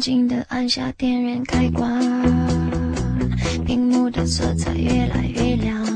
[0.00, 2.00] 静地按下电源开关，
[3.66, 5.86] 屏幕的色彩越来越亮，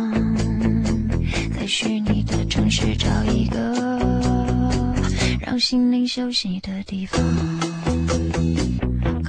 [1.57, 3.99] 在虚拟的城市找一个
[5.41, 7.19] 让心灵休息的地方，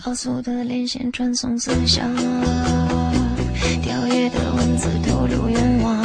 [0.03, 2.13] 高速的连线传送思想，
[3.81, 5.95] 跳跃的文字透露愿望，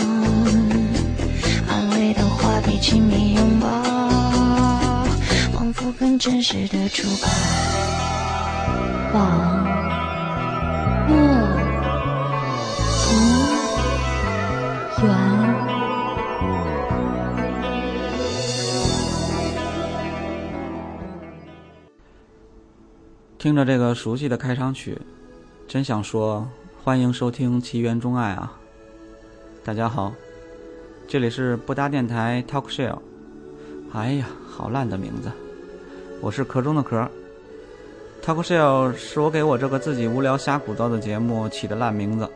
[1.68, 3.66] 安慰的话比亲密拥抱，
[5.52, 7.79] 仿佛更真实的触感。
[9.12, 9.26] 往
[11.08, 11.16] 莫
[13.08, 13.16] 无
[15.02, 15.08] 缘。
[23.36, 24.96] 听着这个熟悉的开场曲，
[25.66, 26.48] 真想说
[26.84, 28.52] 欢迎收听《奇缘钟爱》啊！
[29.64, 30.12] 大家好，
[31.08, 32.98] 这里是不搭电台 Talk Show。
[33.92, 35.32] 哎呀，好烂的名字！
[36.20, 37.10] 我是壳中的壳。
[38.22, 42.28] Talk Show 是我给我这个自己无聊瞎鼓捣的节目起的烂名字，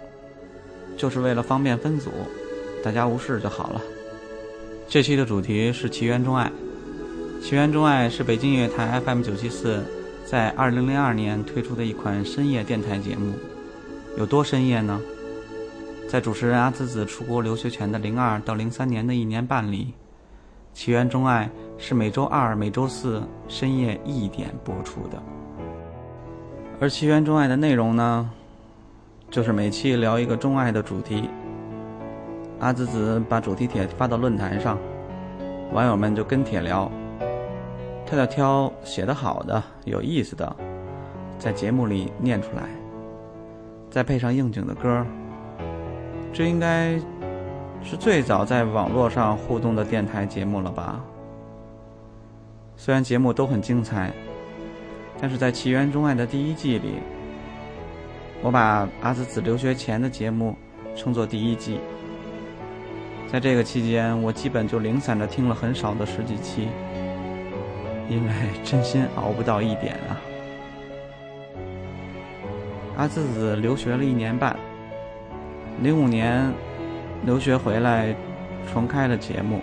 [0.97, 2.11] 就是为了方便分组，
[2.83, 3.81] 大家无视就好了。
[4.89, 6.51] 这期的主题是《奇缘钟爱》，
[7.45, 9.85] 《奇缘钟爱》是北京音乐台 FM 九七四
[10.25, 13.35] 在二零零二年推出的一款深夜电台节目。
[14.17, 15.01] 有多深夜呢？
[16.09, 19.93] 在主持人阿紫紫出国留学前的零二到零三年的一年半里，
[20.79, 21.51] 《奇缘钟爱》
[21.83, 25.23] 是每周二、每周四深夜一点播出的。
[26.81, 28.31] 而奇缘钟爱的内容呢，
[29.31, 31.31] 就是每期聊一个钟爱的主题。
[32.59, 34.77] 阿紫紫把主题帖发到论坛上，
[35.73, 36.91] 网友们就跟帖聊。
[38.05, 40.57] 他要挑写得好的、有意思的，
[41.39, 42.65] 在节目里念出来，
[43.89, 45.07] 再配上应景的歌。
[46.33, 46.99] 这应该
[47.83, 51.01] 是最早在网络上互动的电台节目了吧？
[52.77, 54.13] 虽然节目都很精彩。
[55.25, 56.97] 但是在《奇缘钟爱》的第一季里，
[58.43, 60.55] 我把阿紫紫留学前的节目
[60.95, 61.81] 称作第一季。
[63.33, 66.69] 在这个期间，我基本就零散的听了很少的十几期，
[68.11, 68.31] 因为
[68.63, 70.21] 真心熬不到一点啊。
[72.99, 74.55] 阿紫紫留学了一年半，
[75.81, 76.53] 零五年
[77.25, 78.15] 留学回来，
[78.71, 79.63] 重开了节目。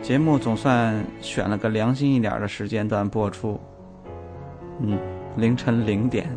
[0.00, 3.60] 节目总算选了个良心一点的时间段播出。
[4.80, 4.98] 嗯，
[5.36, 6.28] 凌晨零点，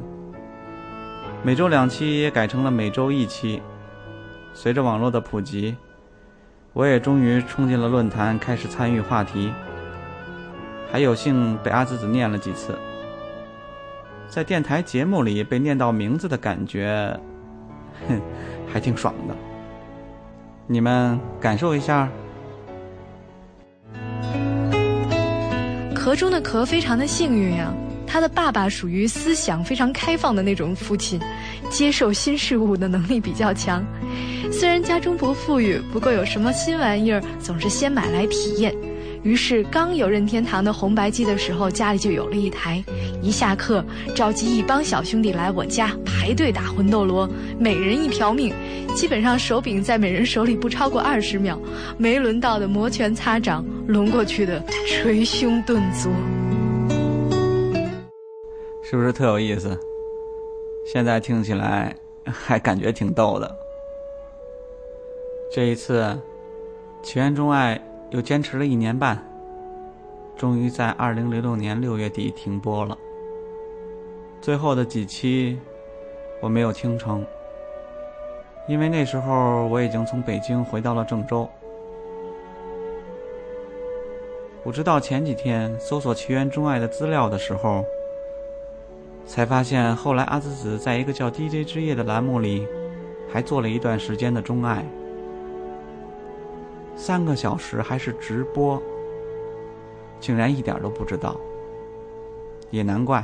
[1.43, 3.61] 每周两期也改成了每周一期。
[4.53, 5.75] 随着网络的普及，
[6.73, 9.51] 我也终于冲进了论坛，开始参与话题，
[10.91, 12.77] 还有幸被阿紫紫念了几次。
[14.27, 17.19] 在电台节目里被念到名字的感觉，
[18.07, 18.19] 哼，
[18.71, 19.35] 还挺爽的。
[20.67, 22.09] 你们感受一下。
[25.95, 27.73] 壳中的壳非常的幸运呀。
[28.07, 31.19] 他的爸爸属于思想非常开放的那种父亲，
[31.69, 33.85] 接受新事物的能力比较强。
[34.51, 38.73] 虽然家中不富裕，不过有什么新玩意儿总是先买来体验。
[39.23, 42.81] 于是刚有任天堂的红白机的时候，家里就有了一台。
[43.21, 43.83] 一下课，
[44.15, 47.29] 召集一帮小兄弟来我家排队打魂斗罗，
[47.59, 48.53] 每人一条命，
[48.95, 51.59] 基本上手柄在每人手里不超过二十秒，
[51.97, 56.09] 没轮到的摩拳擦掌，轮过去的捶胸顿足。
[58.89, 59.77] 是不是特有意思？
[60.85, 61.93] 现在听起来
[62.23, 63.53] 还感觉挺逗的。
[65.51, 66.03] 这一次，
[67.03, 67.75] 《奇缘钟爱》
[68.11, 69.21] 又坚持了一年半，
[70.37, 72.97] 终于在二零零六年六月底停播了。
[74.39, 75.59] 最后的几期
[76.39, 77.25] 我没有听成，
[78.69, 81.45] 因为那时候我已经从北京回到了郑州。
[84.63, 87.83] 我知道前几天搜索《奇缘钟爱》的资料的时候。
[89.27, 92.65] 才发现，后来阿紫紫在一个叫 DJ 之夜的栏目里，
[93.31, 94.83] 还做了一段时间的钟爱，
[96.95, 98.81] 三个小时还是直播，
[100.19, 101.35] 竟然一点都不知道。
[102.71, 103.23] 也难怪，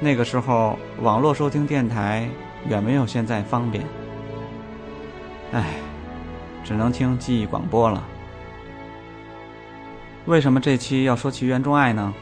[0.00, 2.28] 那个时候网络收听电台
[2.66, 3.84] 远没有现在方便，
[5.52, 5.74] 唉，
[6.64, 8.02] 只能听记忆广播了。
[10.24, 12.12] 为什么这期要说《奇缘钟爱》呢？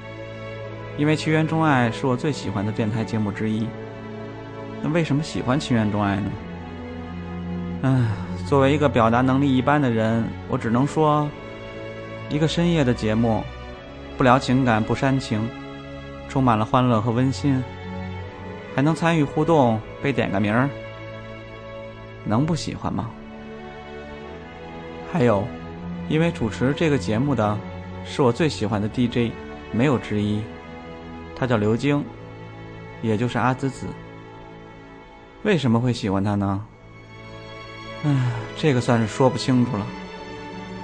[0.99, 3.69] 因为《奇缘钟爱》是我最喜欢的电台节目之一。
[4.83, 6.31] 那为什么喜欢《奇缘钟爱》呢？
[7.83, 8.09] 唉，
[8.47, 11.29] 作为一个表达能力一般的人，我只能说，
[12.31, 13.45] 一个深夜的节目，
[14.17, 15.47] 不聊情感，不煽情，
[16.29, 17.63] 充满了欢乐和温馨，
[18.75, 20.71] 还能参与互动，被点个名儿，
[22.25, 23.11] 能不喜欢吗？
[25.13, 25.47] 还有，
[26.09, 27.57] 因为主持这个节目的
[28.05, 29.31] 是我最喜欢的 DJ，
[29.73, 30.41] 没有之一。
[31.39, 32.03] 他叫刘晶，
[33.03, 33.87] 也就是阿紫紫。
[35.43, 36.65] 为什么会喜欢他呢？
[38.05, 38.11] 唉，
[38.57, 39.87] 这个算是说不清楚了。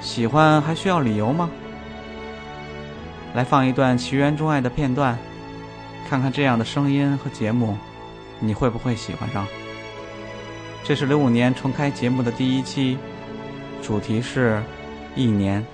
[0.00, 1.48] 喜欢还需要理由吗？
[3.34, 5.18] 来放一段《奇缘钟爱》的片段，
[6.08, 7.78] 看看这样的声音和节目，
[8.38, 9.46] 你会不会喜欢上？
[10.84, 12.98] 这是零五年重开节目的第一期，
[13.82, 14.62] 主题是
[15.16, 15.64] 一年。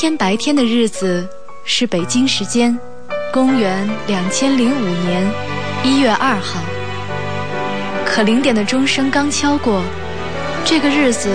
[0.00, 1.28] 天白天的日子
[1.62, 2.74] 是北京时间
[3.30, 5.30] 公元两千零五年
[5.84, 6.58] 一月二号，
[8.06, 9.84] 可零点的钟声刚敲过。
[10.64, 11.28] 这个日子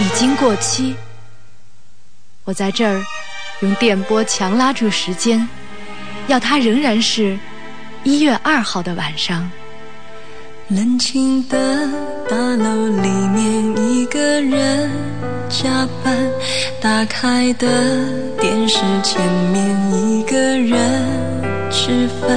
[0.00, 0.96] 已经过期，
[2.42, 3.00] 我在这儿
[3.60, 5.48] 用电波强拉住时间，
[6.26, 7.38] 要它仍然是
[8.02, 9.48] 一月二号的晚上。
[10.66, 11.88] 冷清的
[12.28, 14.90] 大楼里面，一个人
[15.62, 16.12] 加班，
[16.80, 17.68] 打开的
[18.40, 19.22] 电视前
[19.52, 20.80] 面，一个人
[21.70, 22.28] 吃饭，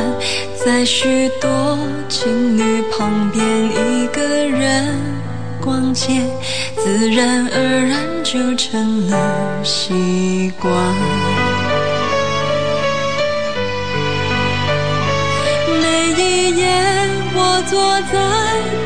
[0.63, 4.95] 在许多情侣旁边，一个人。
[5.59, 6.21] 逛街，
[6.77, 10.71] 自然而然就成了习惯。
[15.81, 16.69] 每一夜，
[17.35, 18.15] 我坐在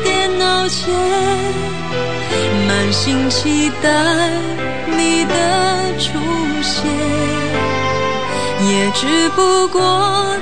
[0.02, 0.92] 电脑前，
[2.66, 3.90] 满心期待
[4.96, 6.18] 你的出
[6.62, 6.84] 现，
[8.68, 9.80] 也只不过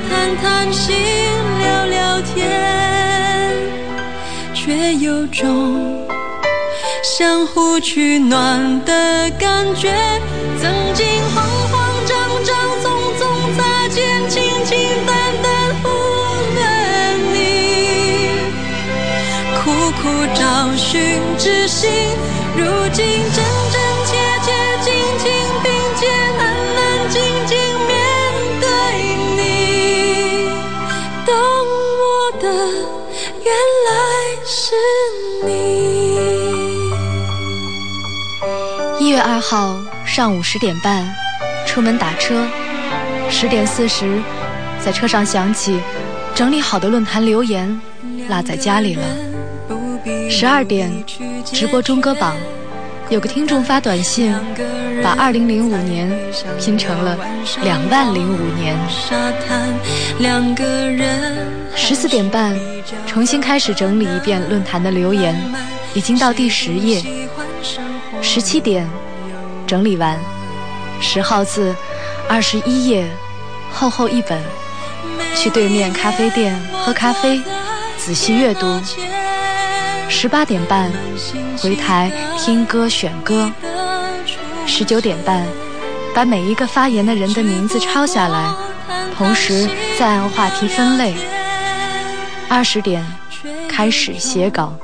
[0.09, 0.95] 谈谈心，
[1.59, 2.41] 聊聊天，
[4.55, 6.07] 却有种。
[7.03, 9.91] 相互取暖的感觉，
[10.61, 12.85] 曾经慌慌张张、匆
[13.19, 13.23] 匆
[13.57, 15.89] 擦肩、轻轻淡淡忽
[16.55, 16.61] 略
[17.33, 17.39] 你，
[19.57, 19.71] 苦
[20.03, 20.03] 苦
[20.35, 20.41] 找
[20.77, 21.91] 寻知心，
[22.91, 23.37] 如今真
[23.71, 24.51] 真切切、
[24.83, 25.31] 静静
[25.63, 26.11] 并肩、
[26.41, 26.43] 安
[26.77, 27.57] 安静静
[27.87, 27.95] 面
[28.61, 28.67] 对
[29.37, 29.39] 你，
[31.25, 31.33] 懂
[32.01, 32.03] 我
[32.41, 32.45] 的
[33.45, 33.55] 原
[33.87, 33.95] 来
[34.45, 34.75] 是
[35.47, 35.49] 你。
[38.99, 41.09] 一月二号上午十点半，
[41.65, 42.45] 出门打车，
[43.31, 44.21] 十点四十，
[44.85, 45.81] 在车上想起
[46.35, 47.81] 整理好的论坛留言
[48.29, 49.05] 落在家里了。
[50.29, 50.91] 十二点
[51.45, 52.35] 直播中歌榜，
[53.11, 54.33] 有个听众发短信，
[55.03, 56.09] 把二零零五年
[56.61, 57.19] 拼成了
[57.65, 58.79] 两万零五年。
[61.75, 62.57] 十四点半，
[63.09, 65.37] 重新开始整理一遍论坛的留言，
[65.93, 67.03] 已经到第十页。
[68.23, 68.89] 十七点，
[69.67, 70.17] 整理完，
[71.01, 71.75] 十号字，
[72.29, 73.05] 二十一页，
[73.73, 74.41] 厚厚一本。
[75.35, 77.41] 去对面咖啡店喝咖啡，
[77.97, 78.81] 仔细阅读。
[80.13, 80.91] 十八点半，
[81.63, 83.51] 回台听歌选歌。
[84.67, 85.47] 十九点半，
[86.13, 88.45] 把每一个发言的人的名字抄下来，
[89.17, 91.15] 同时再按话题分类。
[92.49, 93.07] 二十点，
[93.69, 94.75] 开始写稿。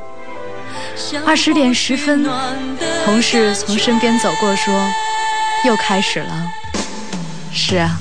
[1.26, 2.24] 二十点十分，
[3.04, 4.72] 同事从身边走过，说
[5.66, 6.52] ：“又开始了。”
[7.52, 7.98] 是啊，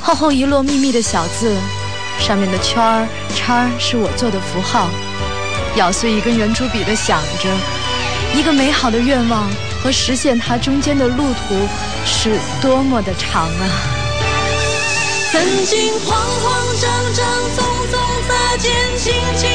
[0.00, 1.54] 厚厚一摞密密的小字，
[2.18, 3.06] 上面的圈儿
[3.36, 4.88] 叉是我做的符号。
[5.76, 7.48] 咬碎一根圆珠笔的想着，
[8.34, 9.48] 一个美好的愿望
[9.82, 11.68] 和实现它中间的路途
[12.04, 13.68] 是多么的长啊！
[15.32, 17.60] 曾经慌慌张张、匆
[17.92, 17.94] 匆
[18.26, 19.50] 擦肩、轻轻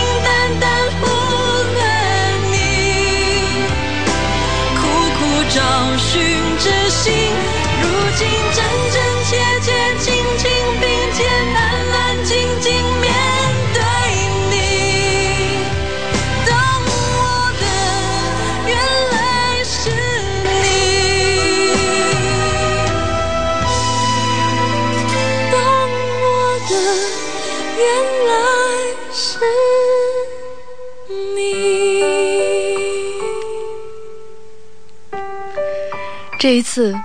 [36.62, 36.96] 一次，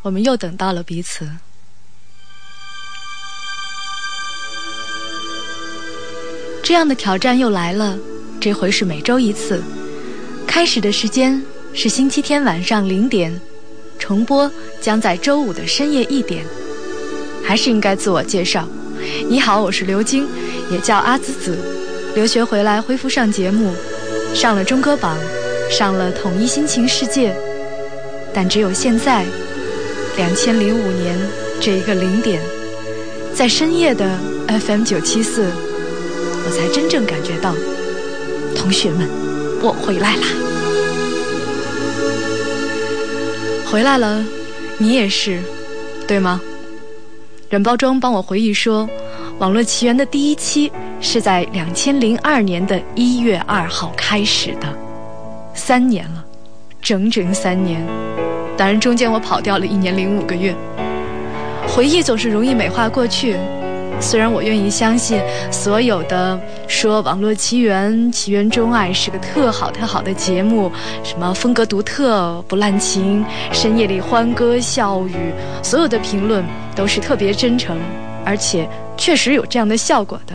[0.00, 1.28] 我们又等到了彼此。
[6.62, 7.98] 这样的挑战又来了，
[8.40, 9.62] 这回是每周一次。
[10.46, 13.38] 开始的时间是星期天晚上零点，
[13.98, 16.42] 重播将在周五的深夜一点。
[17.44, 18.66] 还是应该自我介绍。
[19.28, 20.26] 你好，我是刘晶，
[20.70, 21.58] 也叫阿紫子。
[22.14, 23.74] 留学回来恢复上节目，
[24.34, 25.14] 上了中歌榜，
[25.70, 27.36] 上了统一心情世界。
[28.34, 29.24] 但只有现在，
[30.16, 31.18] 两千零五年
[31.60, 32.40] 这一个零点，
[33.34, 34.18] 在深夜的
[34.48, 35.50] FM 九七四，
[36.44, 37.54] 我才真正感觉到，
[38.56, 39.08] 同学们，
[39.62, 40.26] 我回来啦！
[43.70, 44.24] 回来了，
[44.78, 45.40] 你也是，
[46.06, 46.40] 对吗？
[47.50, 48.86] 软包装帮我回忆说，
[49.38, 50.70] 《网络奇缘》的第一期
[51.00, 54.68] 是在两千零二年的一月二号开始的，
[55.54, 56.24] 三年了，
[56.88, 57.86] 整整三年。
[58.56, 60.54] 当然，中间我跑掉了一年零五个月。
[61.68, 63.36] 回忆总是容易美化过去。
[64.00, 70.72] 虽然我愿意相信所有的说《网络奇缘》《奇缘钟爱》是个特好特好的节目，
[71.04, 75.30] 什么风格独特、不滥情、深夜里欢歌笑语，
[75.62, 76.42] 所有的评论
[76.74, 77.76] 都是特别真诚，
[78.24, 78.66] 而且
[78.96, 80.34] 确实有这样的效果的。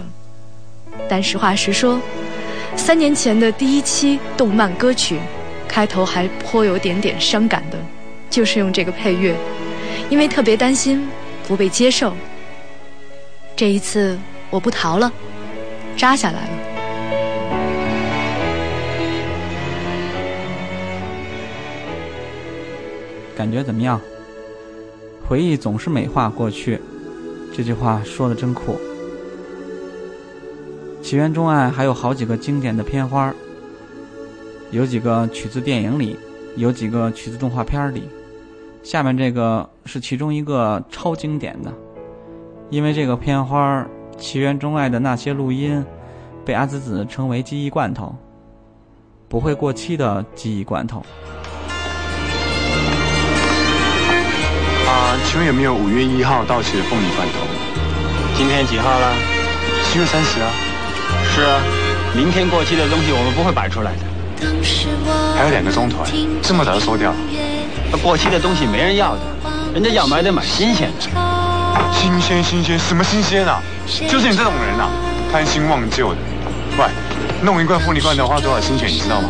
[1.10, 2.00] 但实话实说，
[2.76, 5.18] 三年前的第一期动漫歌曲，
[5.74, 7.80] 开头还颇有点点伤感的，
[8.30, 9.36] 就是用这个配乐，
[10.08, 11.10] 因为特别担心
[11.48, 12.14] 不被接受。
[13.56, 14.16] 这一次
[14.52, 15.12] 我不逃了，
[15.98, 16.50] 扎下来了。
[23.36, 24.00] 感觉怎么样？
[25.28, 26.80] 回忆总是美化过去，
[27.52, 28.80] 这句话说的真酷。
[31.04, 33.34] 《奇缘钟爱》还有好几个经典的片花，
[34.74, 36.18] 有几个取自电影里，
[36.56, 38.10] 有几个取自动画片里。
[38.82, 41.72] 下面这个是其中一个超经典的。
[42.72, 43.84] 因为这个片花
[44.18, 45.86] 《奇缘钟爱》的那些录音，
[46.44, 48.16] 被阿紫紫称为记忆罐头，
[49.30, 51.06] 不会过期的记忆罐头。
[54.88, 57.46] 啊，请问有没有五月一号到期的凤梨罐头？
[58.36, 59.14] 今天几号了？
[59.84, 60.50] 七月三十啊。
[61.30, 61.62] 是啊，
[62.18, 64.13] 明天过期的东西我们不会摆出来的。
[65.36, 66.04] 还有两个钟头，
[66.42, 67.14] 这么早就收掉？
[67.92, 69.22] 那过期的东西没人要的，
[69.74, 71.10] 人家要买得买新鲜的。
[71.92, 73.62] 新鲜新鲜，什么新鲜啊？
[74.10, 74.90] 就是你这种人啊，
[75.32, 76.18] 贪新忘旧的。
[76.78, 76.86] 喂，
[77.42, 79.30] 弄一罐凤梨罐头花多少心血，你知道吗？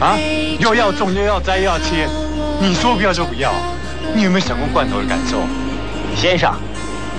[0.00, 0.18] 啊，
[0.58, 2.06] 又要种又要摘又要切，
[2.60, 3.52] 你说不要就不要，
[4.14, 5.38] 你有没有想过罐头的感受？
[6.14, 6.52] 先生，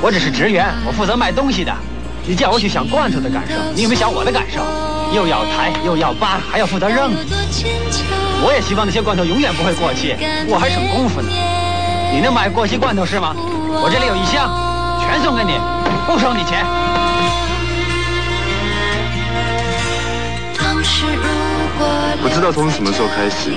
[0.02, 1.74] 我只是职员，我负责卖东西的。
[2.26, 4.62] 你叫我去想罐头的感受，你有没有想我的感受？
[5.14, 7.12] 又要抬又要搬，还要负责扔。
[8.44, 10.16] 我也希望那些罐头永远不会过期，
[10.48, 11.30] 我还省功夫呢。
[12.14, 13.36] 你能买过期罐头是吗？
[13.36, 14.50] 我这里有一箱，
[15.02, 15.60] 全送给你，
[16.06, 16.66] 不收你钱。
[22.24, 23.52] 我知道从什么时候开始，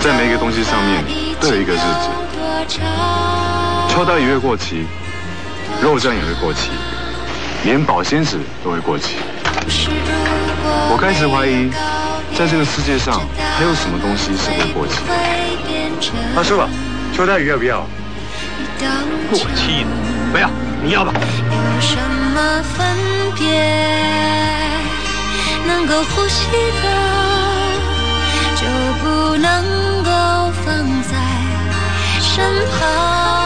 [0.00, 1.04] 在每一个东西上面
[1.40, 2.08] 都有一个日子。
[3.88, 4.84] 秋刀鱼会过期，
[5.80, 6.70] 肉酱也会过期，
[7.64, 9.16] 连保鲜纸都会过期。
[10.90, 11.70] 我开始怀疑，
[12.36, 13.20] 在这个世界上
[13.56, 14.94] 还有什么东西是会过期？
[16.36, 16.62] 阿叔，
[17.14, 17.86] 秋刀鱼要不要？
[19.30, 19.90] 过期的，
[20.32, 20.48] 不要，
[20.82, 21.12] 你要吧。
[21.14, 21.96] 有什
[22.34, 22.86] 么分
[23.34, 23.44] 别？
[25.66, 26.46] 能够呼吸
[26.82, 26.88] 的，
[28.54, 28.66] 就
[29.02, 29.64] 不能
[30.04, 30.10] 够
[30.64, 31.16] 放在
[32.20, 33.45] 身旁。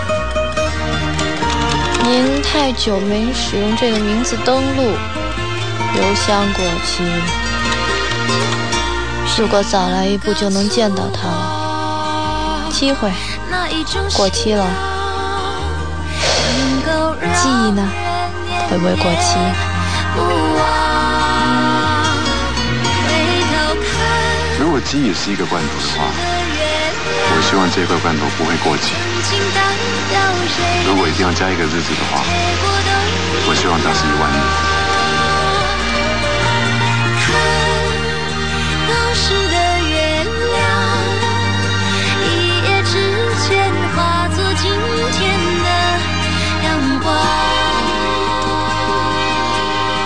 [2.03, 4.83] 您太久没使用这个名字登录，
[5.95, 7.03] 邮箱过期。
[9.37, 12.69] 如果早来一步就能见到他了。
[12.71, 13.11] 机会
[14.15, 14.65] 过期了。
[17.33, 17.87] 记忆呢？
[18.69, 19.37] 会不会过期？
[24.59, 26.05] 如果鸡也是一个罐头的话，
[27.51, 28.93] 希望这块罐头不会过期。
[30.87, 32.23] 如果一定要加一个日子的话，
[33.45, 34.41] 我希望它是一万年。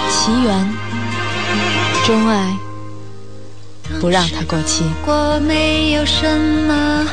[0.09, 0.49] 奇缘，
[2.07, 2.57] 钟爱。
[4.01, 4.83] 不让它过期。
[4.83, 6.27] 如果没有什
[6.67, 7.05] 么，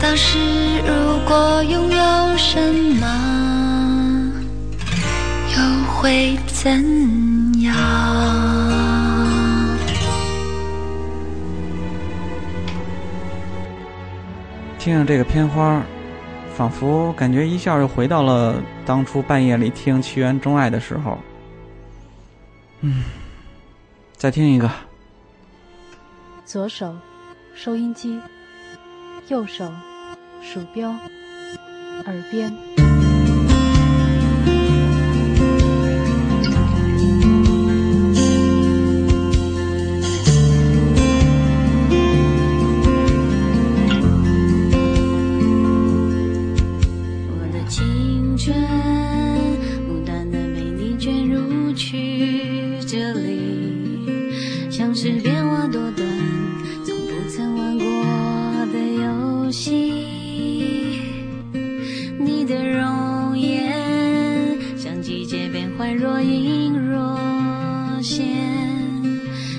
[0.00, 0.38] 当时
[0.78, 2.58] 如果拥有什
[3.00, 4.32] 么，
[5.54, 5.58] 又
[5.92, 7.74] 会怎样？
[14.78, 15.82] 听着这个片花，
[16.56, 21.18] 仿佛感觉一下又回到了当初半夜里听《奇缘钟爱》的时候。
[22.80, 23.02] 嗯，
[24.16, 24.70] 再听一个。
[26.46, 26.96] 左手
[27.54, 28.18] 收音机，
[29.28, 29.70] 右手
[30.40, 30.90] 鼠标，
[32.04, 32.67] 耳边。
[65.96, 67.18] 若隐若
[68.02, 68.26] 现，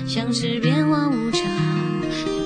[0.06, 1.42] 像是变幻无常，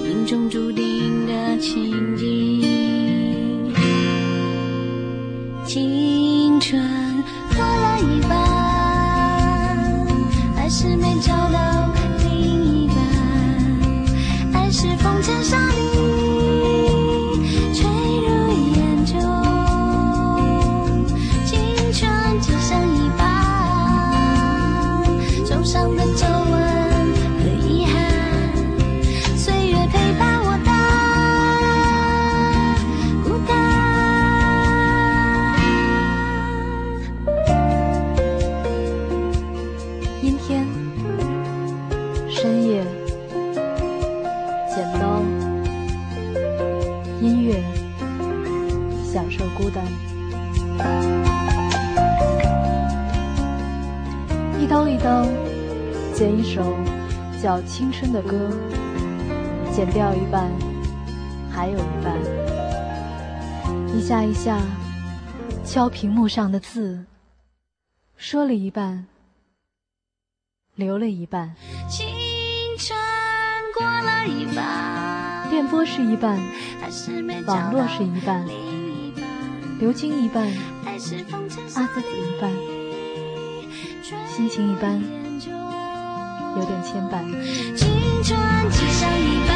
[0.03, 3.73] 命中注定的情景。
[5.67, 7.04] 青春。
[57.43, 58.51] 叫青春的歌，
[59.73, 60.51] 剪掉一半，
[61.51, 62.17] 还有一半，
[63.95, 64.61] 一下一下
[65.65, 67.05] 敲屏幕上的字，
[68.17, 69.07] 说了一半，
[70.75, 71.55] 留了一半。
[71.89, 72.07] 青
[72.79, 72.99] 春
[73.77, 76.39] 过了一半，电波是一半，
[77.47, 78.47] 网络是一半，
[79.79, 80.47] 流金一半，
[80.87, 82.53] 阿兹子一半，
[84.29, 85.24] 心情一般。
[86.57, 87.25] 有点牵绊。
[87.77, 87.89] 青
[88.23, 88.39] 春
[88.71, 89.54] 只剩一半，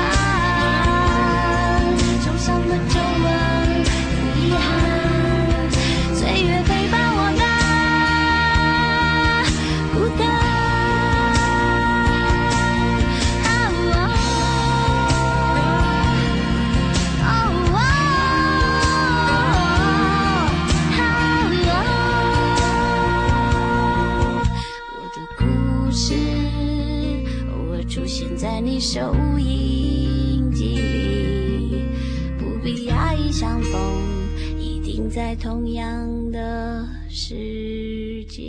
[35.19, 38.41] 在同样的世界。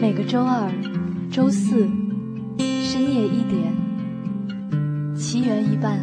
[0.00, 0.68] 每个周二、
[1.30, 1.88] 周四
[2.58, 3.72] 深夜一点，
[5.16, 6.00] 奇缘一半，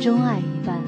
[0.00, 0.80] 钟爱一半。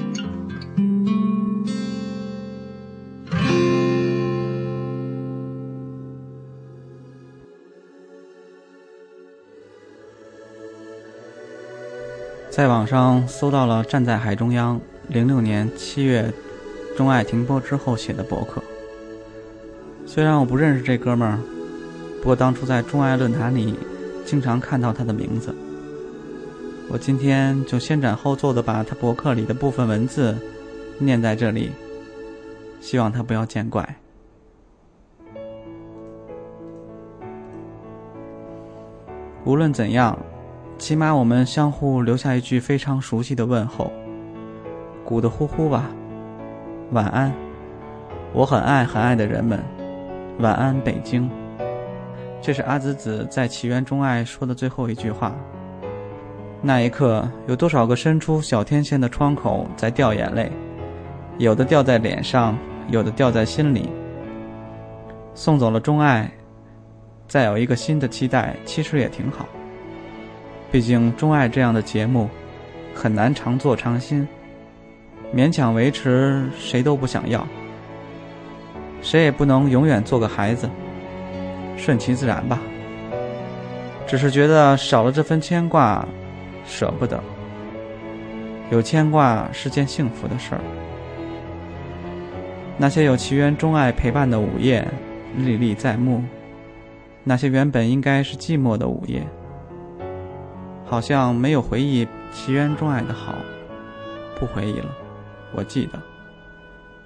[12.59, 16.29] 在网上搜到了站在海中央零六年七月
[16.93, 18.61] 钟爱停播之后写的博客。
[20.05, 21.39] 虽然我不认识这哥们儿，
[22.17, 23.79] 不过当初在钟爱论坛里
[24.25, 25.55] 经常看到他的名字。
[26.89, 30.37] 我今天就先斩后奏的把他博客里的部分文字
[30.97, 31.71] 念在这里，
[32.81, 33.95] 希望他不要见怪。
[39.45, 40.19] 无论怎样。
[40.79, 43.91] 起码我们相互留下一句非常熟悉的问候，
[45.03, 45.91] 鼓的呼呼吧，
[46.93, 47.33] 晚安，
[48.31, 49.61] 我很爱很爱的人们，
[50.39, 51.29] 晚安北京。
[52.41, 55.35] 这是阿紫紫在《起源钟爱》说的最后一句话。
[56.61, 60.49] 那一刻，有多少个伸出小天线的窗口在掉眼泪，
[61.39, 63.89] 有的掉在脸上，有的掉在心里。
[65.35, 66.31] 送走了钟爱，
[67.27, 69.45] 再有一个新的期待，其实也挺好。
[70.71, 72.29] 毕竟，钟爱这样的节目
[72.93, 74.27] 很难常做常新，
[75.33, 77.47] 勉强维持谁都不想要，
[79.01, 80.69] 谁也不能永远做个孩子，
[81.75, 82.59] 顺其自然吧。
[84.05, 86.07] 只是觉得少了这份牵挂，
[86.65, 87.19] 舍不得。
[88.69, 90.61] 有牵挂是件幸福的事儿。
[92.77, 94.87] 那些有奇缘钟爱陪伴的午夜，
[95.35, 96.21] 历历在目；
[97.23, 99.23] 那些原本应该是寂寞的午夜。
[100.89, 103.35] 好像没有回忆奇缘钟爱的好，
[104.39, 104.87] 不回忆了。
[105.51, 105.99] 我记得，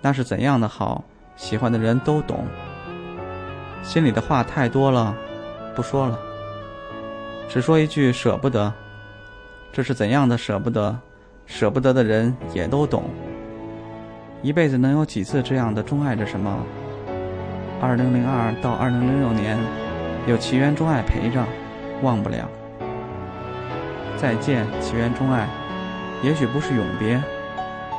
[0.01, 1.03] 那是怎样的好，
[1.35, 2.45] 喜欢的人都懂。
[3.83, 5.13] 心里的话太多了，
[5.75, 6.17] 不说了。
[7.49, 8.73] 只说一句舍不得，
[9.73, 10.97] 这是怎样的舍不得？
[11.45, 13.03] 舍不得的人也都懂。
[14.41, 16.65] 一辈子能有几次这样的钟爱着什么？
[17.81, 19.59] 二零零二到二零零六年，
[20.25, 21.45] 有奇缘钟爱陪着，
[22.01, 22.47] 忘不了。
[24.23, 25.49] 再见，奇缘钟爱，
[26.23, 27.21] 也许不是永别，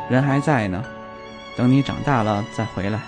[0.08, 0.82] 人还在呢，
[1.54, 2.98] 等你长大了再回来。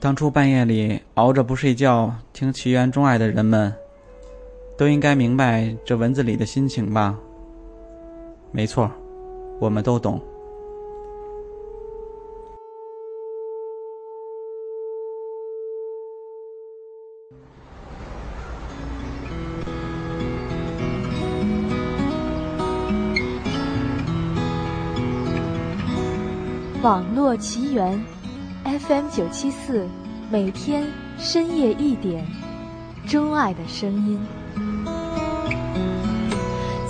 [0.00, 3.70] 当初半夜里熬着不睡觉听奇缘钟爱的人们，
[4.78, 7.14] 都应该明白这文字里的心情吧？
[8.50, 8.90] 没错，
[9.60, 10.31] 我们都懂。
[26.82, 28.04] 网络奇缘
[28.64, 29.86] ，FM 九七四，
[30.32, 30.84] 每天
[31.16, 32.26] 深夜一点，
[33.06, 34.18] 钟爱的声音。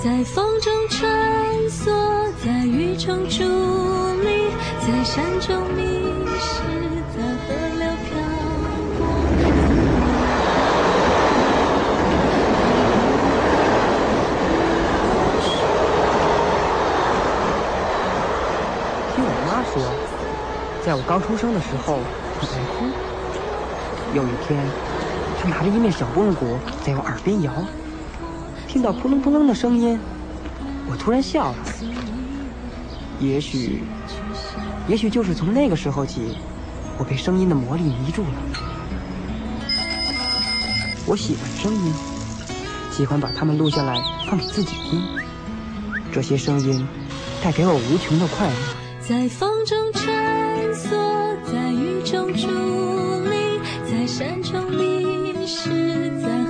[0.03, 1.11] 在风中穿
[1.69, 1.93] 梭，
[2.43, 3.45] 在雨中伫
[4.23, 4.51] 立，
[4.81, 5.83] 在山中迷
[6.41, 6.63] 失，
[20.85, 22.87] 在我刚出生的时候，我在哭。
[24.15, 24.61] 有一天，
[25.41, 27.53] 他拿着一面小拨鼓在我耳边摇。
[28.67, 29.99] 听到扑棱扑棱的声音，
[30.91, 31.57] 我突然笑了。
[33.21, 33.85] 也许，
[34.89, 36.37] 也许就是从那个时候起，
[36.99, 38.31] 我被声音的魔力迷住了。
[41.07, 41.95] 我喜欢声音，
[42.91, 45.01] 喜欢把它们录下来放给自己听。
[46.11, 46.85] 这些声音
[47.41, 48.55] 带给我无穷的快乐。
[49.01, 49.93] 在风中
[50.75, 52.47] 在雨中伫
[53.29, 55.69] 立，在山中迷失，
[56.19, 56.42] 在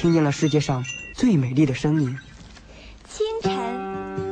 [0.00, 2.16] 听见了世界上最美丽的声音。
[3.08, 3.52] 清晨，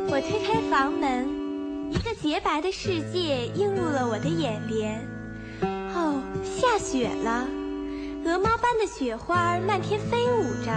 [0.07, 1.27] 我推开房门，
[1.91, 5.05] 一个洁白的世界映入了我的眼帘。
[5.93, 7.49] 哦，下雪了，
[8.25, 10.71] 鹅毛般的雪花漫天飞舞着，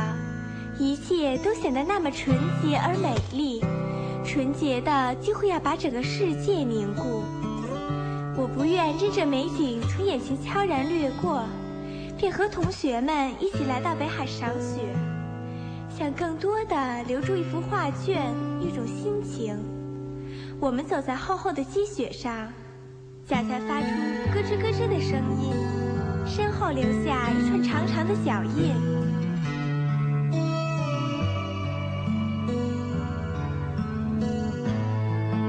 [0.80, 3.64] 一切都显得那么纯洁而美丽，
[4.26, 7.22] 纯洁的几乎要把整个世界凝固。
[8.36, 11.44] 我不愿任这美景从眼前悄然掠过，
[12.20, 14.82] 便和同学们一起来到北海赏雪。
[15.90, 18.28] 想更多的留住一幅画卷，
[18.60, 19.58] 一种心情。
[20.60, 22.52] 我们走在厚厚的积雪上，
[23.26, 23.88] 脚才发出
[24.34, 25.54] 咯吱咯吱的声音，
[26.28, 28.76] 身后留下一串长长的脚印。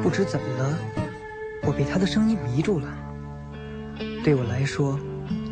[0.03, 0.79] 不知怎么了，
[1.65, 2.87] 我被他的声音迷住了。
[4.23, 4.99] 对我来说，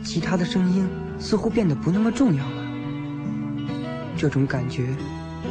[0.05, 2.65] 其他的声音似乎变得不那么重要了。
[4.17, 4.89] 这种感觉，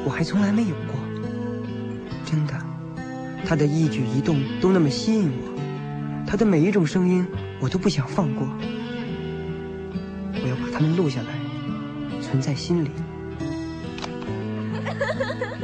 [0.04, 0.96] 我还从来没有过。
[2.26, 2.54] 真的，
[3.46, 7.26] 他的一举一动都那么吸引我，他的每一种声音
[7.60, 8.48] 我都不想放过。
[10.34, 12.92] 我要把它们录下来，存在心里。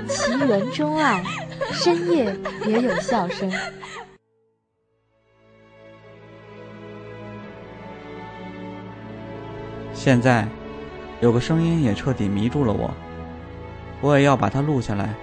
[0.08, 1.24] 奇缘钟爱，
[1.72, 3.52] 深夜也有笑声。
[10.04, 10.46] 现在，
[11.22, 12.94] 有个声音也彻底迷住了我，
[14.02, 15.14] 我也要把它录下来。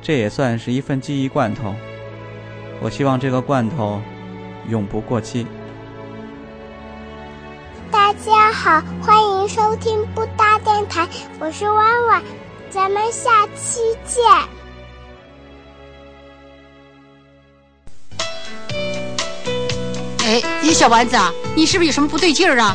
[0.00, 1.74] 这也算是一份记忆罐头。
[2.80, 4.00] 我希望这个罐头
[4.70, 5.46] 永不过期。
[7.90, 11.06] 大家好，欢迎收听布达电台，
[11.38, 12.22] 我是弯弯，
[12.70, 14.24] 咱们下期见。
[20.24, 22.74] 哎，你小丸子啊，你是不是有什么不对劲儿啊？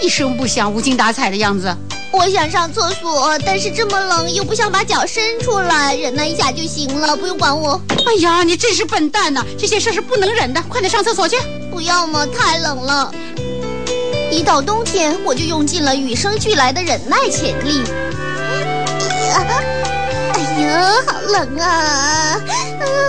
[0.00, 1.74] 一声不响、无精打采的样子。
[2.10, 7.80] 我想上厕所，但是这么冷，又不想把脚伸出来，忍耐一下就行了，不用管我。
[8.06, 9.44] 哎呀，你真是笨蛋呐！
[9.58, 11.36] 这些事是不能忍的，快点上厕所去。
[11.70, 13.12] 不要嘛，太冷了。
[14.30, 17.82] 一到冬天，我就用尽了与生俱来的忍耐潜力。
[19.34, 22.40] 哎呀，好冷啊！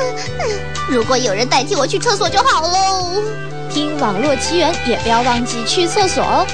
[0.90, 3.22] 如果有人代替我去厕所就好喽。
[3.80, 6.46] 听网络奇缘，也不要忘记去厕所哦。